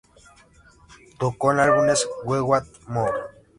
[1.19, 3.19] Tocó en los álbumes "We Want Moore!